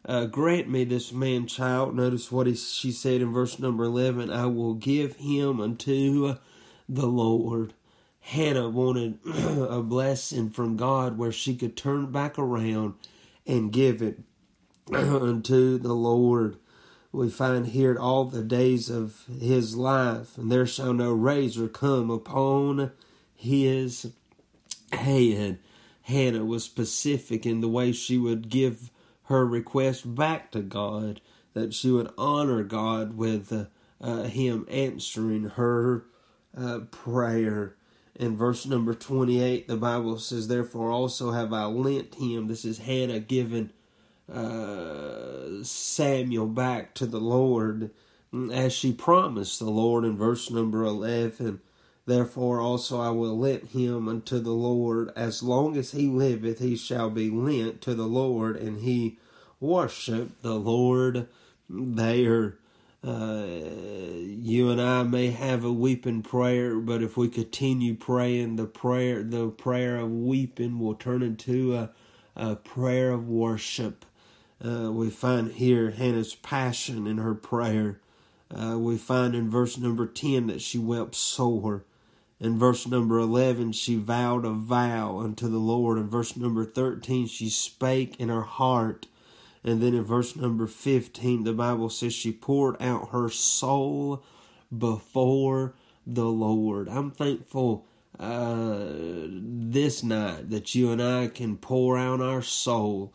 uh, 0.06 0.26
grant 0.26 0.68
me 0.68 0.84
this 0.84 1.14
man 1.14 1.46
child, 1.46 1.96
notice 1.96 2.32
what 2.32 2.48
he, 2.48 2.56
she 2.56 2.92
said 2.92 3.22
in 3.22 3.32
verse 3.32 3.60
number 3.60 3.84
11 3.84 4.32
I 4.32 4.48
will 4.48 4.74
give 4.74 5.18
him 5.18 5.62
unto 5.62 6.38
the 6.88 7.08
Lord. 7.08 7.74
Hannah 8.20 8.70
wanted 8.70 9.20
a 9.26 9.82
blessing 9.82 10.50
from 10.50 10.78
God 10.78 11.18
where 11.18 11.32
she 11.32 11.56
could 11.56 11.76
turn 11.76 12.12
back 12.12 12.40
around 12.40 12.96
and 13.46 13.72
give 13.72 14.02
it 14.02 14.20
unto 14.94 15.78
the 15.78 15.94
Lord. 15.94 16.58
We 17.12 17.30
find 17.30 17.68
here 17.68 17.98
all 18.00 18.26
the 18.26 18.42
days 18.42 18.90
of 18.90 19.26
his 19.28 19.76
life, 19.76 20.38
and 20.38 20.52
there 20.52 20.66
shall 20.66 20.94
no 20.94 21.12
razor 21.14 21.68
come 21.68 22.10
upon 22.10 22.92
his 23.36 24.12
head. 24.92 25.60
Hannah 26.04 26.46
was 26.46 26.64
specific 26.64 27.46
in 27.46 27.62
the 27.62 27.70
way 27.70 27.92
she 27.92 28.18
would 28.18 28.50
give 28.50 28.90
her 29.24 29.46
request 29.46 30.16
back 30.16 30.52
to 30.52 30.62
God, 30.62 31.22
that 31.54 31.74
she 31.74 31.92
would 31.92 32.12
honor 32.18 32.64
God 32.64 33.16
with 33.16 33.52
uh, 33.54 33.66
uh, 34.02 34.24
Him 34.24 34.66
answering 34.70 35.52
her 35.52 36.06
uh, 36.58 36.80
prayer. 36.92 37.76
In 38.16 38.38
verse 38.38 38.66
number 38.66 38.94
28, 38.94 39.68
the 39.68 39.76
Bible 39.76 40.20
says, 40.20 40.48
Therefore 40.48 40.92
also 40.92 41.32
have 41.32 41.52
I 41.52 41.66
lent 41.66 42.16
him. 42.16 42.48
This 42.48 42.64
is 42.64 42.80
Hannah 42.80 43.20
giving 43.20 43.72
uh, 44.32 45.64
Samuel 45.64 46.48
back 46.48 46.94
to 46.96 47.06
the 47.06 47.20
Lord 47.20 47.92
as 48.52 48.74
she 48.74 48.92
promised 48.92 49.60
the 49.60 49.70
Lord 49.70 50.06
in 50.06 50.18
verse 50.18 50.50
number 50.50 50.84
11. 50.84 51.62
Therefore 52.06 52.60
also 52.60 53.00
I 53.00 53.10
will 53.10 53.38
lent 53.38 53.70
him 53.70 54.08
unto 54.08 54.40
the 54.40 54.52
Lord. 54.52 55.12
As 55.16 55.44
long 55.44 55.78
as 55.78 55.92
he 55.92 56.08
liveth, 56.08 56.60
he 56.60 56.76
shall 56.76 57.10
be 57.10 57.30
lent 57.30 57.82
to 57.82 57.94
the 57.96 58.08
Lord, 58.08 58.58
and 58.58 58.82
he 58.82 59.18
worship 59.60 60.42
the 60.42 60.56
Lord 60.56 61.28
there. 61.70 62.58
Uh, 63.04 63.46
you 64.18 64.70
and 64.70 64.82
I 64.82 65.04
may 65.04 65.32
have 65.32 65.66
a 65.66 65.74
weeping 65.74 66.22
prayer, 66.22 66.76
but 66.76 67.04
if 67.04 67.18
we 67.18 67.28
continue 67.28 67.96
praying, 67.96 68.56
the 68.56 68.66
prayer, 68.66 69.24
the 69.24 69.50
prayer 69.50 69.98
of 69.98 70.10
weeping 70.10 70.80
will 70.80 70.96
turn 70.96 71.22
into 71.22 71.76
a, 71.76 71.90
a 72.36 72.56
prayer 72.56 73.12
of 73.12 73.28
worship. 73.28 74.06
Uh, 74.64 74.90
we 74.92 75.10
find 75.10 75.52
here 75.52 75.92
Hannah's 75.92 76.36
passion 76.36 77.06
in 77.06 77.18
her 77.18 77.34
prayer. 77.36 78.00
Uh, 78.50 78.78
we 78.80 78.98
find 78.98 79.36
in 79.36 79.50
verse 79.50 79.78
number 79.78 80.08
10 80.08 80.48
that 80.48 80.62
she 80.62 80.78
wept 80.78 81.16
sore. 81.16 81.84
In 82.40 82.58
verse 82.58 82.88
number 82.88 83.20
11, 83.20 83.74
she 83.74 83.96
vowed 83.96 84.46
a 84.46 84.52
vow 84.52 85.20
unto 85.20 85.50
the 85.50 85.58
Lord. 85.58 85.98
In 85.98 86.10
verse 86.10 86.38
number 86.38 86.64
13, 86.64 87.28
she 87.28 87.50
spake 87.50 88.18
in 88.20 88.30
her 88.30 88.44
heart 88.44 89.08
and 89.64 89.82
then 89.82 89.94
in 89.94 90.04
verse 90.04 90.36
number 90.36 90.68
15, 90.68 91.44
the 91.44 91.54
Bible 91.54 91.90
says 91.90 92.14
she 92.14 92.32
poured 92.32 92.82
out 92.82 93.10
her 93.10 93.30
soul 93.30 94.24
before 94.76 95.74
the 96.06 96.26
Lord. 96.26 96.90
I'm 96.90 97.12
thankful 97.12 97.86
uh, 98.20 98.90
this 98.90 100.04
night 100.04 100.50
that 100.50 100.76
you 100.76 100.92
and 100.92 101.02
I 101.02 101.28
can 101.28 101.58
pour 101.58 101.98
out 101.98 102.22
our 102.22 102.42
soul 102.42 103.14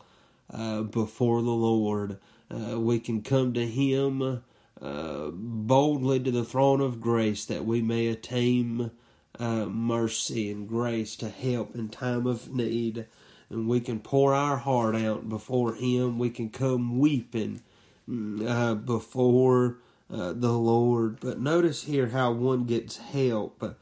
uh, 0.53 0.83
before 0.83 1.43
the 1.43 1.51
Lord. 1.51 2.19
Uh, 2.51 2.81
we 2.81 2.99
can 2.99 3.23
come 3.23 3.53
to 3.53 3.67
Him 3.67 4.43
uh, 4.81 5.31
boldly 5.33 6.21
to 6.21 6.31
the 6.31 6.45
throne 6.45 6.81
of 6.81 7.01
grace 7.01 7.45
that 7.45 7.65
we 7.65 7.83
may 7.83 8.07
attain 8.07 8.91
uh, 9.39 9.67
mercy 9.67 10.51
and 10.51 10.69
grace 10.69 11.15
to 11.17 11.29
help 11.29 11.75
in 11.75 11.89
time 11.89 12.27
of 12.27 12.53
need 12.53 13.07
and 13.51 13.69
we 13.69 13.81
can 13.81 14.01
pour 14.01 14.35
our 14.35 14.59
heart 14.59 14.95
out 14.95 15.29
before 15.29 15.75
Him. 15.75 16.19
We 16.19 16.31
can 16.31 16.51
come 16.51 16.99
weeping 16.99 17.63
mm, 18.09 18.47
uh, 18.47 18.75
before 18.75 19.79
uh, 20.13 20.33
the 20.33 20.53
Lord. 20.53 21.21
But 21.21 21.41
notice 21.41 21.85
here 21.85 22.09
how 22.09 22.33
one 22.33 22.65
gets 22.65 22.99
help 22.99 23.77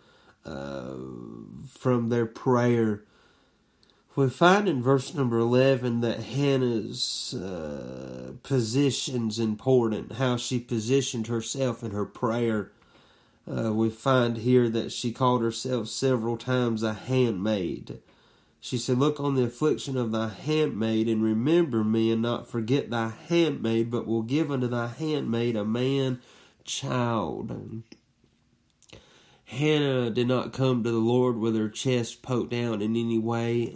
uh, 0.44 0.94
from 1.68 2.08
their 2.08 2.26
prayer. 2.26 3.02
We 4.14 4.30
find 4.30 4.66
in 4.66 4.82
verse 4.82 5.12
number 5.12 5.38
11 5.38 6.00
that 6.00 6.20
Hannah's 6.20 7.34
uh, 7.34 8.32
position's 8.42 9.38
important, 9.38 10.12
how 10.12 10.38
she 10.38 10.58
positioned 10.58 11.26
herself 11.26 11.82
in 11.82 11.90
her 11.90 12.06
prayer. 12.06 12.70
Uh, 13.46 13.74
we 13.74 13.90
find 13.90 14.38
here 14.38 14.70
that 14.70 14.90
she 14.90 15.12
called 15.12 15.42
herself 15.42 15.88
several 15.88 16.38
times 16.38 16.82
a 16.82 16.94
handmaid. 16.94 17.98
She 18.66 18.78
said, 18.78 18.98
Look 18.98 19.20
on 19.20 19.36
the 19.36 19.44
affliction 19.44 19.96
of 19.96 20.10
thy 20.10 20.28
handmaid, 20.28 21.06
and 21.08 21.22
remember 21.22 21.84
me, 21.84 22.10
and 22.10 22.20
not 22.20 22.48
forget 22.48 22.90
thy 22.90 23.10
handmaid, 23.10 23.92
but 23.92 24.08
will 24.08 24.22
give 24.22 24.50
unto 24.50 24.66
thy 24.66 24.88
handmaid 24.88 25.54
a 25.54 25.64
man 25.64 26.18
child. 26.64 27.84
Hannah 29.44 30.10
did 30.10 30.26
not 30.26 30.52
come 30.52 30.82
to 30.82 30.90
the 30.90 30.98
Lord 30.98 31.36
with 31.36 31.54
her 31.54 31.68
chest 31.68 32.22
poked 32.22 32.52
out 32.52 32.82
in 32.82 32.96
any 32.96 33.20
way. 33.20 33.72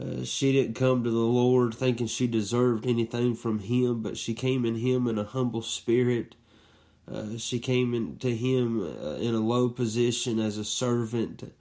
Uh, 0.00 0.22
she 0.22 0.52
didn't 0.52 0.74
come 0.74 1.02
to 1.02 1.10
the 1.10 1.18
Lord 1.18 1.74
thinking 1.74 2.06
she 2.06 2.28
deserved 2.28 2.86
anything 2.86 3.34
from 3.34 3.58
Him, 3.58 4.02
but 4.02 4.16
she 4.16 4.34
came 4.34 4.64
in 4.64 4.76
Him 4.76 5.08
in 5.08 5.18
a 5.18 5.24
humble 5.24 5.62
spirit. 5.62 6.36
Uh, 7.12 7.36
she 7.38 7.58
came 7.58 7.92
into 7.92 8.28
Him 8.28 8.80
uh, 8.80 9.16
in 9.16 9.34
a 9.34 9.40
low 9.40 9.68
position 9.68 10.38
as 10.38 10.58
a 10.58 10.64
servant 10.64 11.52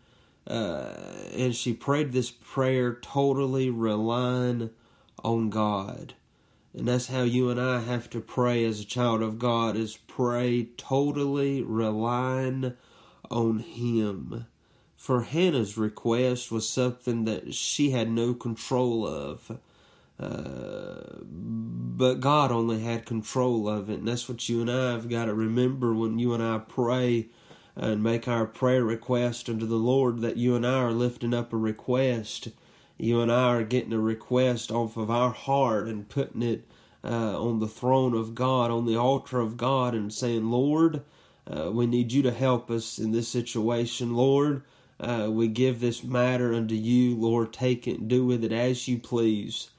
uh, 0.50 0.96
and 1.36 1.56
she 1.56 1.74
prayed 1.74 2.12
this 2.12 2.32
prayer 2.32 2.96
totally 2.96 3.70
relying 3.70 4.72
on 5.24 5.50
God. 5.50 6.15
And 6.74 6.88
that's 6.88 7.08
how 7.08 7.22
you 7.22 7.50
and 7.50 7.60
I 7.60 7.82
have 7.82 8.10
to 8.12 8.20
pray 8.20 8.63
as 8.65 8.79
a 8.79 8.86
child 8.86 9.22
of 9.22 9.39
God 9.39 9.75
is 9.75 9.98
pray 9.98 10.70
totally 10.77 11.62
relying 11.63 12.75
on 13.29 13.60
him. 13.60 14.46
For 14.96 15.24
Hannah's 15.24 15.77
request 15.77 16.51
was 16.51 16.70
something 16.70 17.25
that 17.25 17.53
she 17.53 17.91
had 17.91 18.12
no 18.12 18.34
control 18.34 19.08
of. 19.08 19.60
Uh, 20.20 21.22
but 21.24 22.15
God 22.15 22.51
only 22.51 22.82
had 22.82 23.06
control 23.06 23.70
of 23.70 23.89
it. 23.89 24.00
And 24.00 24.08
that's 24.08 24.27
what 24.27 24.50
you 24.50 24.62
and 24.62 24.70
I 24.70 24.91
have 24.91 25.10
got 25.10 25.25
to 25.25 25.34
remember 25.34 25.94
when 25.94 26.20
you 26.20 26.34
and 26.34 26.44
I 26.44 26.60
pray 26.60 27.29
and 27.79 28.03
make 28.03 28.27
our 28.27 28.45
prayer 28.45 28.83
request 28.83 29.50
unto 29.50 29.65
the 29.65 29.75
Lord 29.75 30.19
that 30.19 30.36
you 30.36 30.53
and 30.53 30.67
I 30.67 30.81
are 30.81 30.91
lifting 30.91 31.33
up 31.33 31.53
a 31.53 31.57
request. 31.57 32.50
You 32.98 33.21
and 33.21 33.31
I 33.31 33.55
are 33.55 33.63
getting 33.63 33.93
a 33.93 34.00
request 34.00 34.69
off 34.69 34.98
of 34.98 35.09
our 35.09 35.31
heart 35.31 35.88
and 35.88 36.09
putting 36.09 36.41
it 36.41 36.65
uh, 37.05 37.41
on 37.41 37.59
the 37.59 37.69
throne 37.69 38.13
of 38.13 38.36
God, 38.36 38.69
on 38.69 38.86
the 38.86 38.98
altar 38.98 39.39
of 39.39 39.55
God, 39.55 39.95
and 39.95 40.13
saying, 40.13 40.51
Lord, 40.51 41.03
uh, 41.48 41.71
we 41.71 41.88
need 41.88 42.12
you 42.12 42.21
to 42.24 42.33
help 42.33 42.69
us 42.69 43.00
in 43.00 43.13
this 43.13 43.29
situation. 43.29 44.13
Lord, 44.13 44.63
uh, 45.00 45.29
we 45.31 45.48
give 45.48 45.79
this 45.79 46.03
matter 46.03 46.53
unto 46.53 46.75
you. 46.75 47.15
Lord, 47.15 47.53
take 47.53 47.88
it 47.88 48.00
and 48.00 48.09
do 48.09 48.25
with 48.25 48.43
it 48.43 48.51
as 48.51 48.89
you 48.89 49.00
please. 49.00 49.69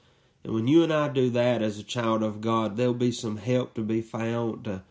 And 0.43 0.55
when 0.55 0.67
you 0.67 0.81
and 0.81 0.91
I 0.91 1.07
do 1.07 1.29
that 1.29 1.61
as 1.61 1.77
a 1.77 1.83
child 1.83 2.23
of 2.23 2.41
God, 2.41 2.77
there'll 2.77 2.95
be 2.95 3.11
some 3.11 3.37
help 3.37 3.75
to 3.75 3.83
be 3.83 4.01
found 4.01 4.81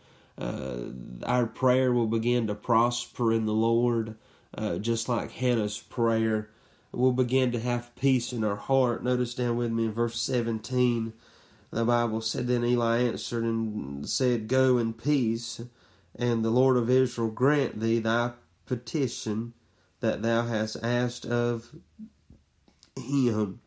uh, 0.40 1.26
our 1.26 1.46
prayer 1.46 1.92
will 1.92 2.06
begin 2.06 2.46
to 2.46 2.54
prosper 2.54 3.32
in 3.32 3.46
the 3.46 3.52
Lord, 3.52 4.16
uh, 4.56 4.78
just 4.78 5.08
like 5.08 5.32
Hannah's 5.32 5.78
prayer. 5.78 6.50
We'll 6.92 7.12
begin 7.12 7.52
to 7.52 7.60
have 7.60 7.94
peace 7.94 8.32
in 8.32 8.42
our 8.42 8.56
heart. 8.56 9.04
Notice 9.04 9.34
down 9.34 9.56
with 9.56 9.70
me 9.70 9.84
in 9.84 9.92
verse 9.92 10.20
17, 10.20 11.12
the 11.70 11.84
Bible 11.84 12.20
said, 12.20 12.48
Then 12.48 12.64
Eli 12.64 12.98
answered 13.02 13.44
and 13.44 14.08
said, 14.08 14.48
Go 14.48 14.78
in 14.78 14.92
peace, 14.94 15.60
and 16.16 16.44
the 16.44 16.50
Lord 16.50 16.76
of 16.76 16.90
Israel 16.90 17.30
grant 17.30 17.78
thee 17.78 18.00
thy 18.00 18.32
petition 18.66 19.52
that 20.00 20.22
thou 20.22 20.46
hast 20.46 20.76
asked 20.82 21.26
of 21.26 21.74
him. 22.96 23.60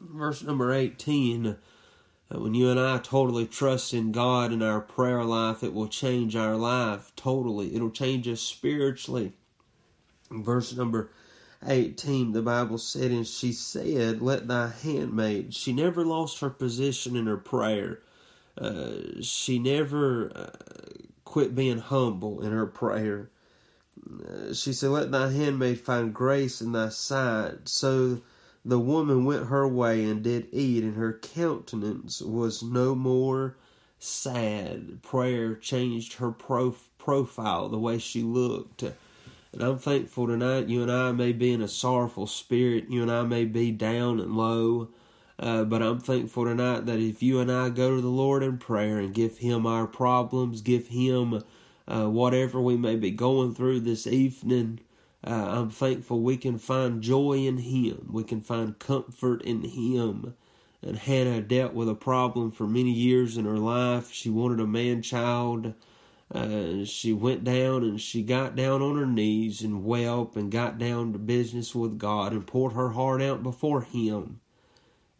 Verse 0.00 0.42
number 0.42 0.72
18 0.72 1.56
when 2.40 2.54
you 2.54 2.70
and 2.70 2.80
I 2.80 2.98
totally 2.98 3.46
trust 3.46 3.92
in 3.92 4.12
God 4.12 4.52
in 4.52 4.62
our 4.62 4.80
prayer 4.80 5.24
life, 5.24 5.62
it 5.62 5.74
will 5.74 5.88
change 5.88 6.34
our 6.36 6.56
life 6.56 7.12
totally. 7.16 7.74
It'll 7.74 7.90
change 7.90 8.28
us 8.28 8.40
spiritually. 8.40 9.32
Verse 10.30 10.74
number 10.74 11.10
18, 11.66 12.32
the 12.32 12.42
Bible 12.42 12.78
said, 12.78 13.10
And 13.10 13.26
she 13.26 13.52
said, 13.52 14.22
Let 14.22 14.48
thy 14.48 14.68
handmaid. 14.68 15.54
She 15.54 15.72
never 15.72 16.04
lost 16.04 16.40
her 16.40 16.50
position 16.50 17.16
in 17.16 17.26
her 17.26 17.36
prayer. 17.36 18.00
Uh, 18.56 19.20
she 19.20 19.58
never 19.58 20.32
uh, 20.34 21.00
quit 21.24 21.54
being 21.54 21.78
humble 21.78 22.40
in 22.40 22.52
her 22.52 22.66
prayer. 22.66 23.30
Uh, 24.08 24.52
she 24.52 24.72
said, 24.72 24.90
Let 24.90 25.10
thy 25.10 25.30
handmaid 25.30 25.80
find 25.80 26.14
grace 26.14 26.60
in 26.60 26.72
thy 26.72 26.88
sight. 26.88 27.68
So 27.68 28.22
the 28.64 28.78
woman 28.78 29.24
went 29.24 29.46
her 29.46 29.66
way 29.66 30.04
and 30.04 30.22
did 30.22 30.48
eat, 30.52 30.84
and 30.84 30.96
her 30.96 31.18
countenance 31.18 32.20
was 32.20 32.62
no 32.62 32.94
more 32.94 33.56
sad. 33.98 35.02
Prayer 35.02 35.54
changed 35.54 36.14
her 36.14 36.30
prof- 36.30 36.90
profile, 36.98 37.68
the 37.68 37.78
way 37.78 37.98
she 37.98 38.22
looked. 38.22 38.82
And 38.82 39.62
I'm 39.62 39.78
thankful 39.78 40.26
tonight 40.26 40.68
you 40.68 40.82
and 40.82 40.90
I 40.90 41.12
may 41.12 41.32
be 41.32 41.52
in 41.52 41.60
a 41.60 41.68
sorrowful 41.68 42.26
spirit. 42.26 42.88
You 42.88 43.02
and 43.02 43.10
I 43.10 43.22
may 43.22 43.44
be 43.44 43.70
down 43.70 44.18
and 44.20 44.36
low. 44.36 44.88
Uh, 45.38 45.64
but 45.64 45.82
I'm 45.82 45.98
thankful 45.98 46.44
tonight 46.44 46.86
that 46.86 47.00
if 47.00 47.22
you 47.22 47.40
and 47.40 47.50
I 47.50 47.68
go 47.68 47.96
to 47.96 48.00
the 48.00 48.08
Lord 48.08 48.42
in 48.42 48.58
prayer 48.58 48.98
and 48.98 49.12
give 49.12 49.38
Him 49.38 49.66
our 49.66 49.86
problems, 49.86 50.60
give 50.60 50.86
Him 50.86 51.42
uh, 51.88 52.06
whatever 52.08 52.60
we 52.60 52.76
may 52.76 52.96
be 52.96 53.10
going 53.10 53.54
through 53.54 53.80
this 53.80 54.06
evening, 54.06 54.80
uh, 55.24 55.30
I'm 55.30 55.70
thankful 55.70 56.20
we 56.20 56.36
can 56.36 56.58
find 56.58 57.02
joy 57.02 57.34
in 57.46 57.58
Him. 57.58 58.08
We 58.10 58.24
can 58.24 58.40
find 58.40 58.78
comfort 58.78 59.42
in 59.42 59.62
Him. 59.62 60.34
And 60.82 60.98
Hannah 60.98 61.40
dealt 61.40 61.74
with 61.74 61.88
a 61.88 61.94
problem 61.94 62.50
for 62.50 62.66
many 62.66 62.90
years 62.90 63.36
in 63.36 63.44
her 63.44 63.58
life. 63.58 64.12
She 64.12 64.30
wanted 64.30 64.58
a 64.58 64.66
man 64.66 65.00
child. 65.00 65.74
Uh, 66.34 66.84
she 66.84 67.12
went 67.12 67.44
down 67.44 67.84
and 67.84 68.00
she 68.00 68.22
got 68.22 68.56
down 68.56 68.82
on 68.82 68.96
her 68.96 69.06
knees 69.06 69.62
and 69.62 69.84
wept 69.84 70.34
and 70.34 70.50
got 70.50 70.78
down 70.78 71.12
to 71.12 71.18
business 71.18 71.74
with 71.74 71.98
God 71.98 72.32
and 72.32 72.46
poured 72.46 72.72
her 72.72 72.90
heart 72.90 73.22
out 73.22 73.42
before 73.42 73.82
Him. 73.82 74.40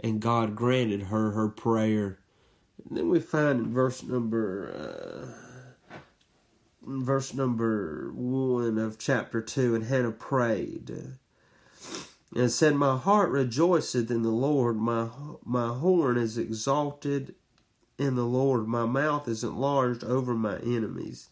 And 0.01 0.21
God 0.21 0.57
granted 0.57 1.03
her 1.05 1.31
her 1.33 1.49
prayer. 1.49 2.19
And 2.89 2.97
then 2.99 3.09
we 3.09 3.21
find 3.21 3.61
in 3.61 3.73
verse 3.73 4.03
number 4.03 4.73
uh, 4.75 5.52
verse 6.85 7.33
number 7.33 8.11
one 8.13 8.77
of 8.77 8.99
chapter 8.99 9.41
two, 9.41 9.75
and 9.75 9.85
Hannah 9.85 10.11
prayed 10.11 10.91
and 12.35 12.51
said, 12.51 12.75
"My 12.75 12.97
heart 12.97 13.31
rejoiceth 13.31 14.11
in 14.11 14.23
the 14.23 14.31
Lord; 14.31 14.77
my 14.77 15.09
my 15.45 15.69
horn 15.69 16.17
is 16.17 16.37
exalted 16.37 17.35
in 17.99 18.17
the 18.17 18.27
Lord. 18.27 18.67
My 18.67 18.85
mouth 18.85 19.29
is 19.29 19.45
enlarged 19.45 20.03
over 20.03 20.35
my 20.35 20.59
enemies, 20.59 21.29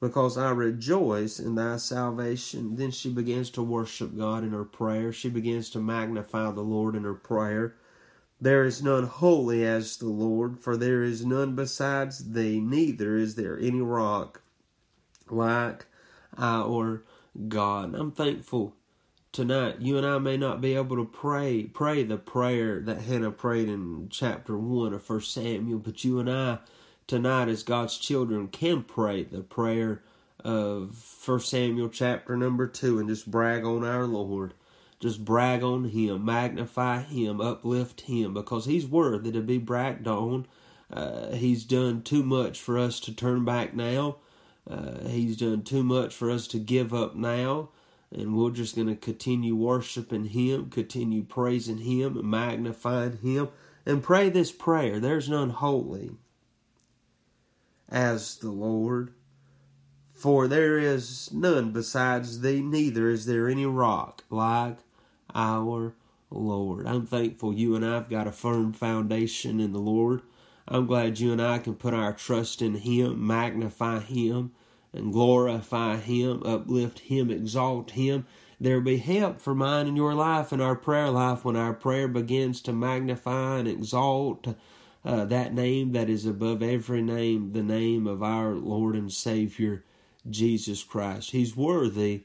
because 0.00 0.36
I 0.36 0.50
rejoice 0.50 1.40
in 1.40 1.54
thy 1.54 1.76
salvation. 1.78 2.76
Then 2.76 2.90
she 2.90 3.10
begins 3.10 3.50
to 3.50 3.62
worship 3.62 4.16
God 4.16 4.44
in 4.44 4.50
her 4.50 4.64
prayer. 4.64 5.12
She 5.12 5.30
begins 5.30 5.70
to 5.70 5.80
magnify 5.80 6.50
the 6.50 6.60
Lord 6.60 6.94
in 6.94 7.04
her 7.04 7.14
prayer. 7.14 7.74
There 8.40 8.64
is 8.64 8.82
none 8.82 9.04
holy 9.04 9.64
as 9.64 9.96
the 9.96 10.08
Lord, 10.08 10.60
for 10.60 10.76
there 10.76 11.02
is 11.02 11.24
none 11.24 11.56
besides 11.56 12.32
thee, 12.32 12.60
neither 12.60 13.16
is 13.16 13.34
there 13.34 13.58
any 13.58 13.80
rock 13.80 14.42
like 15.32 15.86
our 16.36 17.02
God. 17.48 17.94
I'm 17.94 18.12
thankful 18.12 18.74
tonight 19.32 19.76
you 19.80 19.96
and 19.96 20.06
I 20.06 20.18
may 20.18 20.36
not 20.36 20.60
be 20.60 20.74
able 20.74 20.96
to 20.96 21.04
pray 21.04 21.64
pray 21.64 22.02
the 22.02 22.16
prayer 22.16 22.80
that 22.80 23.02
Hannah 23.02 23.30
prayed 23.30 23.68
in 23.68 24.08
chapter 24.10 24.56
1 24.56 24.94
of 24.94 25.02
First 25.02 25.32
Samuel, 25.32 25.78
but 25.78 26.02
you 26.02 26.18
and 26.18 26.30
I 26.30 26.58
tonight 27.06 27.48
as 27.48 27.62
God's 27.62 27.98
children 27.98 28.48
can 28.48 28.82
pray 28.82 29.24
the 29.24 29.42
prayer 29.42 30.02
of 30.44 30.94
First 30.94 31.50
Samuel 31.50 31.88
chapter 31.88 32.36
number 32.36 32.66
2 32.66 32.98
and 32.98 33.08
just 33.08 33.30
brag 33.30 33.64
on 33.64 33.84
our 33.84 34.06
Lord. 34.06 34.54
Just 35.00 35.24
brag 35.24 35.62
on 35.62 35.84
him, 35.84 36.24
magnify 36.24 37.02
him, 37.02 37.40
uplift 37.40 38.02
him 38.02 38.34
because 38.34 38.64
he's 38.64 38.86
worthy 38.86 39.30
to 39.30 39.40
be 39.40 39.58
bragged 39.58 40.08
on. 40.08 40.46
Uh, 40.92 41.32
he's 41.32 41.64
done 41.64 42.02
too 42.02 42.22
much 42.22 42.60
for 42.60 42.78
us 42.78 42.98
to 43.00 43.14
turn 43.14 43.44
back 43.44 43.74
now. 43.74 44.16
Uh, 44.68 45.08
he's 45.08 45.36
done 45.36 45.62
too 45.62 45.82
much 45.82 46.14
for 46.14 46.30
us 46.30 46.46
to 46.48 46.58
give 46.58 46.92
up 46.92 47.16
now 47.16 47.70
and 48.10 48.36
we're 48.36 48.50
just 48.50 48.74
going 48.74 48.88
to 48.88 48.96
continue 48.96 49.54
worshiping 49.54 50.26
Him, 50.26 50.70
continue 50.70 51.22
praising 51.22 51.78
Him, 51.78 52.16
and 52.16 52.30
magnifying 52.30 53.18
Him, 53.18 53.48
and 53.84 54.02
pray 54.02 54.30
this 54.30 54.50
prayer. 54.50 54.98
There's 54.98 55.28
none 55.28 55.50
holy 55.50 56.12
as 57.88 58.36
the 58.36 58.50
Lord, 58.50 59.12
for 60.10 60.48
there 60.48 60.78
is 60.78 61.30
none 61.32 61.72
besides 61.72 62.40
Thee, 62.40 62.60
neither 62.60 63.08
is 63.08 63.26
there 63.26 63.48
any 63.48 63.66
rock 63.66 64.24
like 64.30 64.78
our 65.34 65.94
Lord. 66.30 66.86
I'm 66.86 67.06
thankful 67.06 67.54
you 67.54 67.74
and 67.76 67.84
I've 67.84 68.10
got 68.10 68.26
a 68.26 68.32
firm 68.32 68.72
foundation 68.72 69.60
in 69.60 69.72
the 69.72 69.78
Lord. 69.78 70.22
I'm 70.66 70.86
glad 70.86 71.18
you 71.18 71.32
and 71.32 71.40
I 71.40 71.58
can 71.58 71.74
put 71.74 71.94
our 71.94 72.12
trust 72.12 72.60
in 72.60 72.74
Him, 72.74 73.26
magnify 73.26 74.00
Him, 74.00 74.52
and 74.92 75.12
glorify 75.12 75.96
Him, 75.96 76.42
uplift 76.44 77.00
Him, 77.00 77.30
exalt 77.30 77.92
Him. 77.92 78.26
There 78.60 78.80
be 78.80 78.96
help 78.96 79.40
for 79.40 79.54
mine 79.54 79.86
in 79.86 79.96
your 79.96 80.14
life 80.14 80.50
and 80.52 80.60
our 80.60 80.74
prayer 80.74 81.10
life 81.10 81.44
when 81.44 81.56
our 81.56 81.74
prayer 81.74 82.08
begins 82.08 82.60
to 82.62 82.72
magnify 82.72 83.58
and 83.58 83.68
exalt 83.68 84.48
uh, 85.04 85.24
that 85.26 85.54
name 85.54 85.92
that 85.92 86.10
is 86.10 86.26
above 86.26 86.62
every 86.62 87.02
name, 87.02 87.52
the 87.52 87.62
name 87.62 88.06
of 88.06 88.22
our 88.22 88.54
Lord 88.54 88.96
and 88.96 89.12
Savior, 89.12 89.84
Jesus 90.28 90.82
Christ. 90.82 91.30
He's 91.30 91.56
worthy 91.56 92.24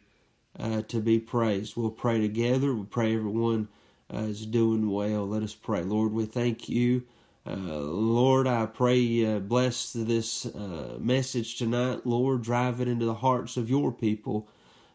uh, 0.59 0.81
to 0.83 0.99
be 0.99 1.19
praised. 1.19 1.77
We'll 1.77 1.91
pray 1.91 2.19
together. 2.19 2.73
We 2.73 2.85
pray 2.85 3.15
everyone 3.15 3.67
uh, 4.13 4.19
is 4.19 4.45
doing 4.45 4.89
well. 4.89 5.27
Let 5.27 5.43
us 5.43 5.55
pray. 5.55 5.83
Lord, 5.83 6.13
we 6.13 6.25
thank 6.25 6.67
you 6.67 7.03
uh, 7.45 7.55
Lord, 7.55 8.47
I 8.47 8.65
pray 8.67 9.25
uh, 9.25 9.39
bless 9.39 9.91
this 9.91 10.45
uh, 10.45 10.97
message 10.99 11.57
tonight. 11.57 12.05
Lord, 12.05 12.41
drive 12.41 12.79
it 12.79 12.87
into 12.87 13.05
the 13.05 13.13
hearts 13.13 13.57
of 13.57 13.69
your 13.69 13.91
people. 13.91 14.47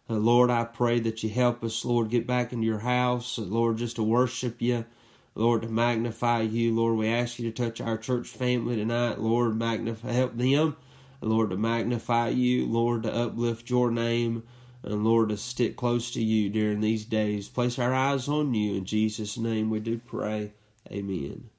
Uh, 0.08 0.14
Lord, 0.14 0.48
I 0.48 0.64
pray 0.64 0.98
that 1.00 1.22
you 1.22 1.28
help 1.28 1.62
us, 1.62 1.84
Lord, 1.84 2.08
get 2.08 2.26
back 2.26 2.54
into 2.54 2.64
your 2.66 2.78
house. 2.78 3.38
Uh, 3.38 3.42
Lord, 3.42 3.76
just 3.76 3.96
to 3.96 4.02
worship 4.02 4.62
you. 4.62 4.86
Lord, 5.34 5.62
to 5.62 5.68
magnify 5.68 6.40
you. 6.40 6.74
Lord, 6.74 6.96
we 6.96 7.08
ask 7.08 7.38
you 7.38 7.50
to 7.50 7.64
touch 7.64 7.82
our 7.82 7.98
church 7.98 8.28
family 8.28 8.76
tonight. 8.76 9.20
Lord, 9.20 9.54
magnify, 9.54 10.10
help 10.12 10.36
them. 10.36 10.74
Lord, 11.20 11.50
to 11.50 11.56
magnify 11.58 12.30
you. 12.30 12.66
Lord, 12.66 13.02
to 13.02 13.14
uplift 13.14 13.68
your 13.68 13.90
name. 13.90 14.42
And 14.82 15.04
Lord, 15.04 15.28
to 15.28 15.36
stick 15.36 15.76
close 15.76 16.12
to 16.12 16.22
you 16.22 16.48
during 16.48 16.80
these 16.80 17.04
days. 17.04 17.48
Place 17.48 17.78
our 17.78 17.92
eyes 17.92 18.26
on 18.26 18.54
you. 18.54 18.76
In 18.76 18.86
Jesus' 18.86 19.36
name 19.36 19.68
we 19.68 19.80
do 19.80 19.98
pray. 19.98 20.54
Amen. 20.90 21.50